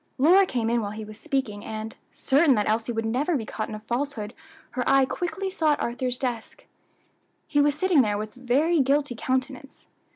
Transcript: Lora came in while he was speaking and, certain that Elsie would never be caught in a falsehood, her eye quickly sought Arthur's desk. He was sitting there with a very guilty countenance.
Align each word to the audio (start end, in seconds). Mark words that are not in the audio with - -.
Lora 0.17 0.47
came 0.47 0.71
in 0.71 0.81
while 0.81 0.89
he 0.97 1.05
was 1.05 1.19
speaking 1.19 1.63
and, 1.63 1.95
certain 2.11 2.55
that 2.55 2.67
Elsie 2.67 2.91
would 2.91 3.05
never 3.05 3.37
be 3.37 3.45
caught 3.45 3.69
in 3.69 3.75
a 3.75 3.79
falsehood, 3.79 4.33
her 4.71 4.83
eye 4.89 5.05
quickly 5.05 5.51
sought 5.51 5.79
Arthur's 5.79 6.17
desk. 6.17 6.65
He 7.47 7.61
was 7.61 7.75
sitting 7.77 8.01
there 8.01 8.17
with 8.17 8.35
a 8.35 8.39
very 8.39 8.79
guilty 8.79 9.13
countenance. 9.15 9.85